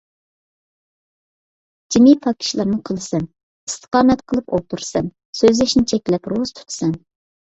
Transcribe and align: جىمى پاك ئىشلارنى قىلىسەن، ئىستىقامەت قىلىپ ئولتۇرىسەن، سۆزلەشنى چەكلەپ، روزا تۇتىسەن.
جىمى 1.95 2.13
پاك 2.23 2.39
ئىشلارنى 2.45 2.79
قىلىسەن، 2.89 3.27
ئىستىقامەت 3.71 4.23
قىلىپ 4.33 4.49
ئولتۇرىسەن، 4.59 5.13
سۆزلەشنى 5.43 5.83
چەكلەپ، 5.93 6.33
روزا 6.33 6.57
تۇتىسەن. 6.61 6.97